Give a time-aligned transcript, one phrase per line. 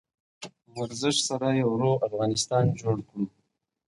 [0.41, 0.49] په
[0.79, 3.23] ورزش سره یو روغ افغانستان جوړ کړو.